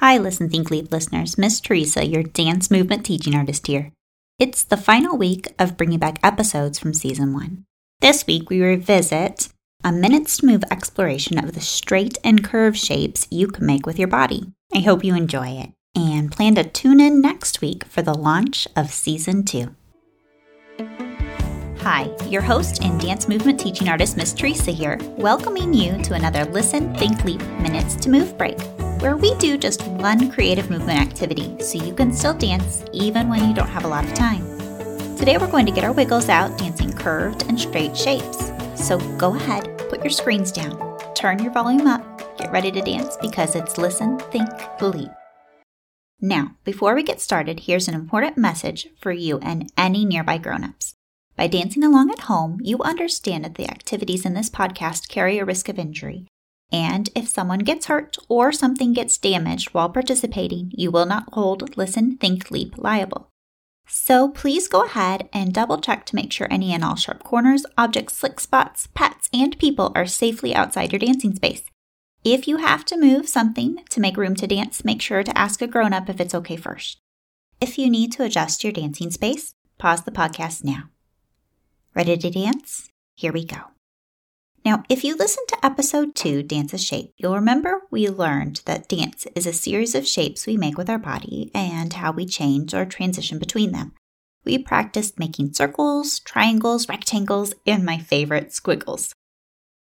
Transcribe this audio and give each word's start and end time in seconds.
Hi, 0.00 0.16
Listen 0.16 0.48
Think 0.48 0.70
Leap 0.70 0.90
listeners. 0.90 1.36
Miss 1.36 1.60
Teresa, 1.60 2.06
your 2.06 2.22
dance 2.22 2.70
movement 2.70 3.04
teaching 3.04 3.34
artist 3.34 3.66
here. 3.66 3.92
It's 4.38 4.64
the 4.64 4.78
final 4.78 5.14
week 5.18 5.48
of 5.58 5.76
bringing 5.76 5.98
back 5.98 6.18
episodes 6.22 6.78
from 6.78 6.94
season 6.94 7.34
one. 7.34 7.66
This 8.00 8.26
week, 8.26 8.48
we 8.48 8.62
revisit 8.62 9.50
a 9.84 9.92
minutes 9.92 10.38
to 10.38 10.46
move 10.46 10.64
exploration 10.70 11.38
of 11.38 11.52
the 11.52 11.60
straight 11.60 12.16
and 12.24 12.42
curved 12.42 12.78
shapes 12.78 13.26
you 13.30 13.46
can 13.48 13.66
make 13.66 13.84
with 13.84 13.98
your 13.98 14.08
body. 14.08 14.50
I 14.74 14.78
hope 14.78 15.04
you 15.04 15.14
enjoy 15.14 15.48
it 15.48 15.72
and 15.94 16.32
plan 16.32 16.54
to 16.54 16.64
tune 16.64 16.98
in 16.98 17.20
next 17.20 17.60
week 17.60 17.84
for 17.84 18.00
the 18.00 18.14
launch 18.14 18.66
of 18.74 18.90
season 18.90 19.44
two. 19.44 19.76
Hi, 21.80 22.08
your 22.26 22.40
host 22.40 22.82
and 22.82 22.98
dance 22.98 23.28
movement 23.28 23.60
teaching 23.60 23.90
artist, 23.90 24.16
Miss 24.16 24.32
Teresa 24.32 24.70
here, 24.70 24.98
welcoming 25.18 25.74
you 25.74 25.98
to 26.04 26.14
another 26.14 26.46
Listen, 26.46 26.94
Think, 26.94 27.22
Leap 27.26 27.42
Minutes 27.60 27.96
to 27.96 28.08
Move 28.08 28.38
break 28.38 28.56
where 29.00 29.16
we 29.16 29.34
do 29.36 29.56
just 29.56 29.86
one 29.86 30.30
creative 30.30 30.68
movement 30.68 31.00
activity 31.00 31.58
so 31.58 31.82
you 31.82 31.94
can 31.94 32.12
still 32.12 32.34
dance 32.34 32.84
even 32.92 33.30
when 33.30 33.48
you 33.48 33.54
don't 33.54 33.68
have 33.68 33.84
a 33.84 33.88
lot 33.88 34.04
of 34.04 34.12
time. 34.12 34.44
Today 35.16 35.38
we're 35.38 35.50
going 35.50 35.66
to 35.66 35.72
get 35.72 35.84
our 35.84 35.92
wiggles 35.92 36.28
out 36.28 36.58
dancing 36.58 36.92
curved 36.92 37.44
and 37.48 37.58
straight 37.58 37.96
shapes. 37.96 38.52
So 38.74 38.98
go 39.16 39.34
ahead, 39.34 39.78
put 39.88 40.04
your 40.04 40.10
screens 40.10 40.52
down, 40.52 40.98
turn 41.14 41.42
your 41.42 41.52
volume 41.52 41.86
up, 41.86 42.38
get 42.38 42.52
ready 42.52 42.70
to 42.70 42.82
dance 42.82 43.16
because 43.22 43.56
it's 43.56 43.78
Listen, 43.78 44.18
Think, 44.18 44.50
Leap. 44.82 45.10
Now, 46.20 46.56
before 46.64 46.94
we 46.94 47.02
get 47.02 47.22
started, 47.22 47.60
here's 47.60 47.88
an 47.88 47.94
important 47.94 48.36
message 48.36 48.88
for 49.00 49.12
you 49.12 49.38
and 49.38 49.72
any 49.78 50.04
nearby 50.04 50.36
grown-ups. 50.36 50.94
By 51.36 51.46
dancing 51.46 51.82
along 51.82 52.10
at 52.10 52.20
home, 52.20 52.58
you 52.62 52.78
understand 52.80 53.46
that 53.46 53.54
the 53.54 53.70
activities 53.70 54.26
in 54.26 54.34
this 54.34 54.50
podcast 54.50 55.08
carry 55.08 55.38
a 55.38 55.44
risk 55.46 55.70
of 55.70 55.78
injury 55.78 56.26
and 56.72 57.08
if 57.14 57.28
someone 57.28 57.60
gets 57.60 57.86
hurt 57.86 58.16
or 58.28 58.52
something 58.52 58.92
gets 58.92 59.18
damaged 59.18 59.70
while 59.70 59.88
participating, 59.88 60.70
you 60.74 60.90
will 60.90 61.06
not 61.06 61.32
hold 61.32 61.76
Listen, 61.76 62.16
Think, 62.16 62.50
Leap 62.50 62.78
liable. 62.78 63.28
So 63.86 64.28
please 64.28 64.68
go 64.68 64.84
ahead 64.84 65.28
and 65.32 65.52
double 65.52 65.78
check 65.80 66.06
to 66.06 66.14
make 66.14 66.32
sure 66.32 66.46
any 66.48 66.72
and 66.72 66.84
all 66.84 66.94
sharp 66.94 67.24
corners, 67.24 67.66
objects, 67.76 68.16
slick 68.16 68.38
spots, 68.38 68.86
pets, 68.94 69.28
and 69.32 69.58
people 69.58 69.90
are 69.96 70.06
safely 70.06 70.54
outside 70.54 70.92
your 70.92 71.00
dancing 71.00 71.34
space. 71.34 71.64
If 72.22 72.46
you 72.46 72.58
have 72.58 72.84
to 72.84 72.96
move 72.96 73.28
something 73.28 73.82
to 73.88 74.00
make 74.00 74.16
room 74.16 74.36
to 74.36 74.46
dance, 74.46 74.84
make 74.84 75.02
sure 75.02 75.24
to 75.24 75.36
ask 75.36 75.60
a 75.60 75.66
grown 75.66 75.92
up 75.92 76.08
if 76.08 76.20
it's 76.20 76.34
okay 76.34 76.56
first. 76.56 76.98
If 77.60 77.78
you 77.78 77.90
need 77.90 78.12
to 78.12 78.22
adjust 78.22 78.62
your 78.62 78.72
dancing 78.72 79.10
space, 79.10 79.54
pause 79.78 80.04
the 80.04 80.12
podcast 80.12 80.62
now. 80.62 80.90
Ready 81.94 82.16
to 82.16 82.30
dance? 82.30 82.88
Here 83.16 83.32
we 83.32 83.44
go. 83.44 83.58
Now, 84.62 84.82
if 84.90 85.04
you 85.04 85.16
listen 85.16 85.44
to 85.48 85.64
episode 85.64 86.14
2, 86.14 86.42
Dance 86.42 86.74
a 86.74 86.78
Shape, 86.78 87.14
you'll 87.16 87.34
remember 87.34 87.80
we 87.90 88.08
learned 88.08 88.60
that 88.66 88.88
dance 88.88 89.26
is 89.34 89.46
a 89.46 89.54
series 89.54 89.94
of 89.94 90.06
shapes 90.06 90.46
we 90.46 90.58
make 90.58 90.76
with 90.76 90.90
our 90.90 90.98
body 90.98 91.50
and 91.54 91.90
how 91.94 92.12
we 92.12 92.26
change 92.26 92.74
or 92.74 92.84
transition 92.84 93.38
between 93.38 93.72
them. 93.72 93.92
We 94.44 94.58
practiced 94.58 95.18
making 95.18 95.54
circles, 95.54 96.18
triangles, 96.20 96.90
rectangles, 96.90 97.54
and 97.66 97.86
my 97.86 97.98
favorite, 97.98 98.52
squiggles. 98.52 99.14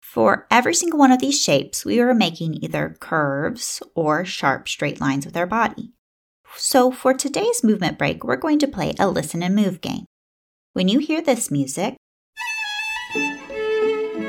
For 0.00 0.48
every 0.50 0.74
single 0.74 0.98
one 0.98 1.12
of 1.12 1.20
these 1.20 1.40
shapes, 1.40 1.84
we 1.84 2.00
were 2.00 2.14
making 2.14 2.54
either 2.54 2.96
curves 2.98 3.80
or 3.94 4.24
sharp 4.24 4.68
straight 4.68 5.00
lines 5.00 5.26
with 5.26 5.36
our 5.36 5.46
body. 5.46 5.92
So 6.56 6.90
for 6.90 7.14
today's 7.14 7.62
movement 7.62 7.98
break, 7.98 8.24
we're 8.24 8.36
going 8.36 8.58
to 8.60 8.68
play 8.68 8.94
a 8.98 9.08
listen 9.08 9.44
and 9.44 9.54
move 9.54 9.80
game. 9.80 10.06
When 10.72 10.88
you 10.88 10.98
hear 10.98 11.22
this 11.22 11.52
music, 11.52 11.96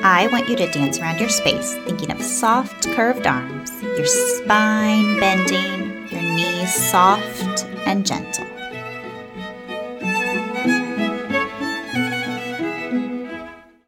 I 0.09 0.27
want 0.27 0.47
you 0.47 0.55
to 0.55 0.71
dance 0.71 0.99
around 0.99 1.19
your 1.19 1.27
space, 1.27 1.75
thinking 1.83 2.11
of 2.11 2.21
soft, 2.21 2.89
curved 2.93 3.27
arms, 3.27 3.69
your 3.83 4.05
spine 4.05 5.19
bending, 5.19 6.07
your 6.07 6.21
knees 6.21 6.73
soft 6.73 7.65
and 7.85 8.05
gentle. 8.05 8.45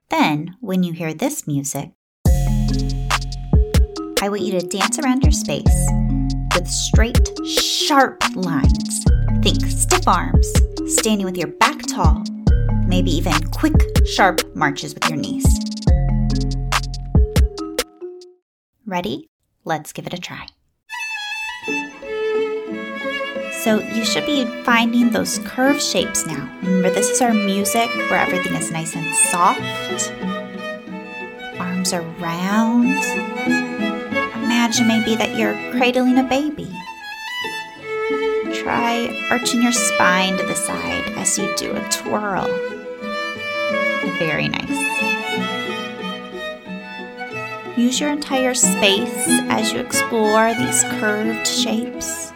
Then, 0.09 0.57
when 0.59 0.83
you 0.83 0.91
hear 0.91 1.13
this 1.13 1.47
music, 1.47 1.91
I 4.21 4.27
want 4.27 4.41
you 4.41 4.59
to 4.59 4.67
dance 4.67 4.99
around 4.99 5.23
your 5.23 5.31
space 5.31 5.87
with 6.53 6.67
straight, 6.67 7.29
sharp 7.47 8.21
lines. 8.35 9.05
Think 9.41 9.65
stiff 9.67 10.05
arms, 10.05 10.51
standing 10.85 11.25
with 11.25 11.37
your 11.37 11.47
back 11.47 11.81
tall, 11.87 12.25
maybe 12.85 13.09
even 13.09 13.41
quick, 13.51 13.81
sharp 14.05 14.53
marches 14.53 14.93
with 14.93 15.07
your 15.09 15.17
knees. 15.17 15.68
Ready? 18.89 19.29
Let's 19.65 19.93
give 19.93 20.07
it 20.07 20.15
a 20.15 20.17
try. 20.17 20.47
So 23.61 23.81
you 23.93 24.03
should 24.03 24.25
be 24.25 24.45
finding 24.63 25.11
those 25.11 25.37
curved 25.45 25.79
shapes 25.79 26.25
now. 26.25 26.49
Remember, 26.63 26.89
this 26.89 27.11
is 27.11 27.21
our 27.21 27.31
music 27.31 27.87
where 28.09 28.19
everything 28.19 28.55
is 28.55 28.71
nice 28.71 28.95
and 28.95 29.15
soft. 29.15 29.61
Arms 31.59 31.93
are 31.93 32.01
round. 32.17 32.87
Imagine 34.43 34.87
maybe 34.87 35.15
that 35.17 35.37
you're 35.37 35.53
cradling 35.71 36.17
a 36.17 36.23
baby. 36.23 36.67
Try 38.55 39.07
arching 39.29 39.61
your 39.61 39.71
spine 39.71 40.35
to 40.37 40.43
the 40.47 40.55
side 40.55 41.03
as 41.15 41.37
you 41.37 41.55
do 41.57 41.75
a 41.75 41.89
twirl. 41.89 42.47
Very 44.17 44.47
nice. 44.47 44.89
Use 47.79 47.97
your 47.97 48.09
entire 48.09 48.53
space 48.53 49.25
as 49.47 49.71
you 49.71 49.79
explore 49.79 50.53
these 50.53 50.83
curved 50.99 51.47
shapes. 51.47 52.33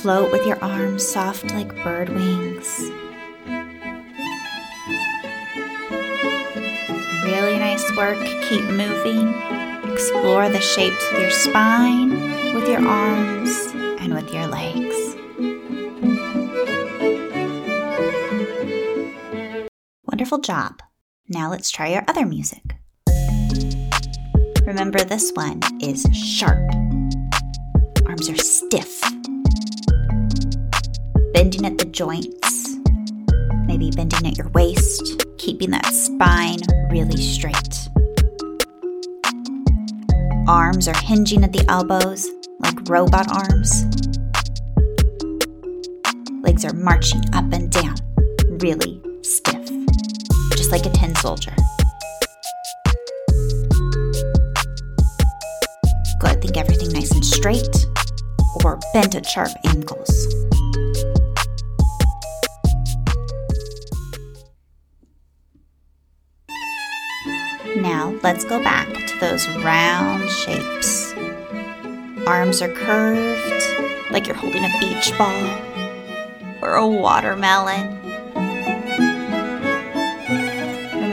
Float 0.00 0.30
with 0.30 0.46
your 0.46 0.62
arms 0.62 1.04
soft 1.04 1.52
like 1.52 1.74
bird 1.82 2.10
wings. 2.10 2.92
Really 7.24 7.58
nice 7.58 7.84
work. 7.96 8.24
Keep 8.48 8.66
moving. 8.66 9.34
Explore 9.92 10.48
the 10.48 10.60
shapes 10.60 11.04
with 11.10 11.22
your 11.22 11.30
spine, 11.32 12.54
with 12.54 12.68
your 12.68 12.86
arms, 12.86 13.50
and 14.00 14.14
with 14.14 14.32
your 14.32 14.46
legs. 14.46 15.16
Wonderful 20.06 20.38
job. 20.38 20.80
Now 21.32 21.48
let's 21.48 21.70
try 21.70 21.94
our 21.94 22.04
other 22.08 22.26
music. 22.26 22.74
Remember, 24.66 24.98
this 24.98 25.30
one 25.34 25.60
is 25.80 26.04
sharp. 26.12 26.58
Arms 28.04 28.28
are 28.28 28.36
stiff. 28.36 29.00
Bending 31.32 31.66
at 31.66 31.78
the 31.78 31.88
joints. 31.92 32.74
Maybe 33.64 33.92
bending 33.92 34.26
at 34.26 34.36
your 34.36 34.48
waist, 34.48 35.24
keeping 35.38 35.70
that 35.70 35.86
spine 35.94 36.58
really 36.90 37.22
straight. 37.22 37.88
Arms 40.48 40.88
are 40.88 40.98
hinging 40.98 41.44
at 41.44 41.52
the 41.52 41.64
elbows 41.68 42.28
like 42.58 42.88
robot 42.88 43.30
arms. 43.30 43.84
Legs 46.42 46.64
are 46.64 46.74
marching 46.74 47.22
up 47.32 47.52
and 47.52 47.70
down, 47.70 47.94
really 48.60 49.00
stiff 49.22 49.59
like 50.70 50.86
a 50.86 50.90
tin 50.90 51.14
soldier. 51.16 51.54
Good, 56.20 56.42
think 56.42 56.56
everything 56.56 56.92
nice 56.92 57.10
and 57.12 57.24
straight 57.24 57.86
or 58.64 58.78
bent 58.92 59.14
at 59.14 59.26
sharp 59.26 59.50
angles. 59.64 60.26
Now 67.76 68.14
let's 68.22 68.44
go 68.44 68.62
back 68.62 68.88
to 68.88 69.20
those 69.20 69.48
round 69.64 70.28
shapes. 70.30 71.14
Arms 72.26 72.60
are 72.60 72.68
curved 72.68 73.64
like 74.10 74.26
you're 74.26 74.36
holding 74.36 74.64
a 74.64 74.78
beach 74.78 75.16
ball 75.16 75.58
or 76.62 76.74
a 76.74 76.86
watermelon. 76.86 77.96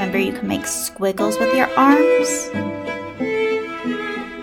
Remember, 0.07 0.25
you 0.25 0.39
can 0.39 0.47
make 0.47 0.65
squiggles 0.65 1.37
with 1.37 1.53
your 1.53 1.67
arms. 1.77 2.49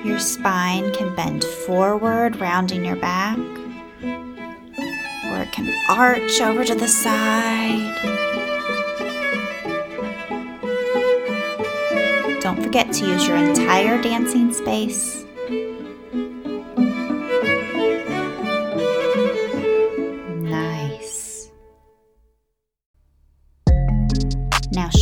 Your 0.04 0.18
spine 0.18 0.92
can 0.92 1.16
bend 1.16 1.42
forward, 1.42 2.36
rounding 2.36 2.84
your 2.84 2.96
back, 2.96 3.38
or 3.38 5.40
it 5.40 5.50
can 5.52 5.74
arch 5.88 6.38
over 6.42 6.66
to 6.66 6.74
the 6.74 6.86
side. 6.86 7.96
Don't 12.42 12.62
forget 12.62 12.92
to 12.92 13.06
use 13.06 13.26
your 13.26 13.38
entire 13.38 14.02
dancing 14.02 14.52
space. 14.52 15.23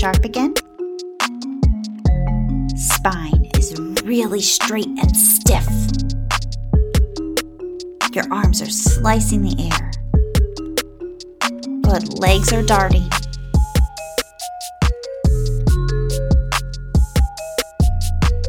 Sharp 0.03 0.25
again. 0.25 0.53
Spine 2.75 3.49
is 3.57 3.73
really 4.03 4.41
straight 4.41 4.89
and 4.89 5.17
stiff. 5.17 5.65
Your 8.13 8.25
arms 8.33 8.61
are 8.61 8.69
slicing 8.69 9.43
the 9.43 9.71
air. 9.71 9.93
Good, 11.83 12.19
legs 12.19 12.53
are 12.53 12.65
darting. 12.65 13.09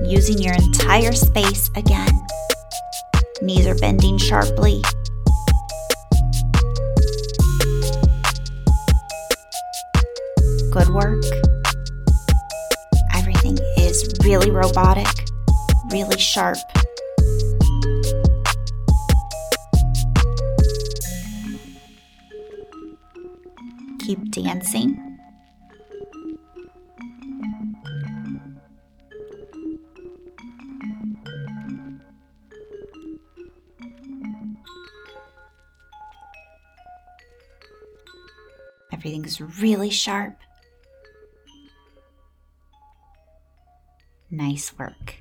Using 0.03 0.39
your 0.39 0.55
entire 0.55 1.11
space 1.11 1.69
again. 1.75 2.19
Knees 3.43 3.67
are 3.67 3.75
bending 3.75 4.17
sharply. 4.17 4.81
Good 10.73 10.89
work. 10.89 11.23
Everything 13.13 13.59
is 13.77 14.11
really 14.23 14.49
robotic, 14.49 15.05
really 15.91 16.17
sharp. 16.17 16.57
Keep 23.99 24.31
dancing. 24.31 25.19
Everything's 38.91 39.39
really 39.39 39.91
sharp. 39.91 40.35
Nice 44.33 44.75
work. 44.79 45.17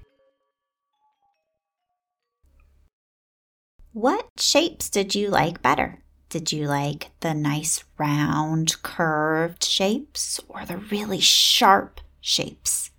What 3.92 4.26
shapes 4.38 4.88
did 4.88 5.14
you 5.14 5.28
like 5.28 5.60
better? 5.60 6.02
Did 6.30 6.50
you 6.50 6.66
like 6.66 7.10
the 7.20 7.34
nice 7.34 7.84
round 7.98 8.80
curved 8.82 9.64
shapes 9.64 10.40
or 10.48 10.64
the 10.64 10.78
really 10.78 11.20
sharp 11.20 12.00
shapes? 12.22 12.90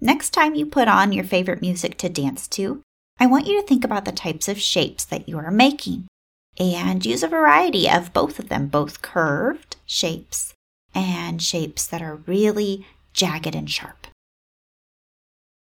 Next 0.00 0.30
time 0.30 0.56
you 0.56 0.66
put 0.66 0.88
on 0.88 1.12
your 1.12 1.22
favorite 1.22 1.60
music 1.60 1.96
to 1.98 2.08
dance 2.08 2.48
to, 2.48 2.82
I 3.20 3.26
want 3.26 3.46
you 3.46 3.60
to 3.60 3.66
think 3.68 3.84
about 3.84 4.06
the 4.06 4.10
types 4.10 4.48
of 4.48 4.60
shapes 4.60 5.04
that 5.04 5.28
you 5.28 5.38
are 5.38 5.52
making 5.52 6.08
and 6.58 7.06
use 7.06 7.22
a 7.22 7.28
variety 7.28 7.88
of 7.88 8.12
both 8.12 8.40
of 8.40 8.48
them, 8.48 8.66
both 8.66 9.00
curved 9.00 9.76
shapes 9.86 10.54
and 10.92 11.40
shapes 11.40 11.86
that 11.86 12.02
are 12.02 12.16
really 12.26 12.84
jagged 13.12 13.54
and 13.54 13.70
sharp. 13.70 14.03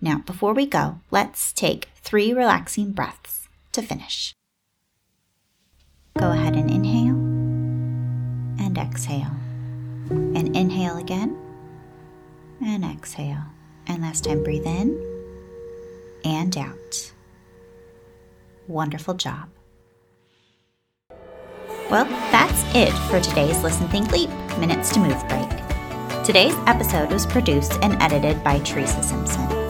Now, 0.01 0.17
before 0.25 0.53
we 0.53 0.65
go, 0.65 0.99
let's 1.11 1.53
take 1.53 1.89
three 2.01 2.33
relaxing 2.33 2.91
breaths 2.91 3.47
to 3.73 3.83
finish. 3.83 4.33
Go 6.17 6.31
ahead 6.31 6.55
and 6.55 6.71
inhale 6.71 7.15
and 8.65 8.77
exhale. 8.77 9.31
And 10.09 10.55
inhale 10.55 10.97
again 10.97 11.37
and 12.61 12.83
exhale. 12.83 13.43
And 13.87 14.01
last 14.01 14.23
time, 14.23 14.43
breathe 14.43 14.65
in 14.65 14.99
and 16.25 16.57
out. 16.57 17.13
Wonderful 18.67 19.13
job. 19.13 19.49
Well, 21.89 22.05
that's 22.31 22.63
it 22.75 22.91
for 23.09 23.19
today's 23.19 23.61
Listen, 23.63 23.87
Think, 23.89 24.11
Leap 24.11 24.29
Minutes 24.57 24.91
to 24.93 24.99
Move 24.99 25.27
break. 25.27 26.23
Today's 26.23 26.55
episode 26.65 27.11
was 27.11 27.25
produced 27.25 27.73
and 27.81 28.01
edited 28.01 28.43
by 28.43 28.59
Teresa 28.59 29.03
Simpson. 29.03 29.60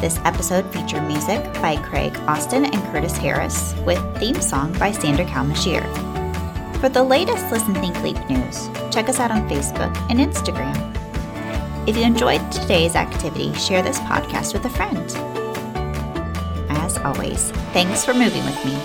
This 0.00 0.18
episode 0.26 0.70
featured 0.74 1.04
music 1.08 1.42
by 1.54 1.76
Craig 1.82 2.14
Austin 2.28 2.66
and 2.66 2.82
Curtis 2.92 3.16
Harris, 3.16 3.74
with 3.86 3.98
theme 4.18 4.42
song 4.42 4.76
by 4.78 4.92
Sandra 4.92 5.24
Kalmashir. 5.24 5.82
For 6.80 6.90
the 6.90 7.02
latest 7.02 7.50
Listen 7.50 7.72
Think 7.74 8.02
Leap 8.02 8.18
news, 8.28 8.68
check 8.92 9.08
us 9.08 9.18
out 9.18 9.30
on 9.30 9.48
Facebook 9.48 9.96
and 10.10 10.20
Instagram. 10.20 10.76
If 11.88 11.96
you 11.96 12.02
enjoyed 12.02 12.52
today's 12.52 12.94
activity, 12.94 13.54
share 13.54 13.82
this 13.82 13.98
podcast 14.00 14.52
with 14.52 14.66
a 14.66 14.70
friend. 14.70 15.10
As 16.68 16.98
always, 16.98 17.50
thanks 17.72 18.04
for 18.04 18.12
moving 18.12 18.44
with 18.44 18.64
me. 18.66 18.78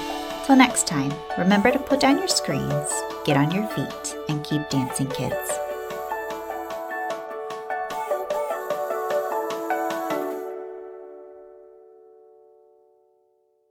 Till 0.45 0.55
next 0.55 0.87
time, 0.87 1.11
remember 1.37 1.71
to 1.71 1.79
put 1.79 1.99
down 1.99 2.19
your 2.19 2.29
screens, 2.29 2.89
get 3.25 3.35
on 3.35 3.51
your 3.51 3.67
feet, 3.67 4.15
and 4.29 4.45
keep 4.45 4.69
dancing, 4.69 5.09
kids. 5.09 5.51